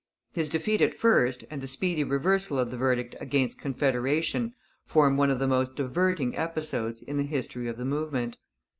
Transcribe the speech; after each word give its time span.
His 0.31 0.49
defeat 0.49 0.81
at 0.81 0.95
first 0.95 1.45
and 1.51 1.61
the 1.61 1.67
speedy 1.67 2.03
reversal 2.03 2.57
of 2.57 2.71
the 2.71 2.75
verdict 2.77 3.15
against 3.19 3.59
Confederation 3.61 4.55
form 4.83 5.15
one 5.15 5.29
of 5.29 5.37
the 5.37 5.45
most 5.47 5.75
diverting 5.75 6.35
episodes 6.35 7.03
in 7.03 7.17
the 7.17 7.23
history 7.23 7.67
of 7.67 7.77
the 7.77 7.85
movement. 7.85 8.37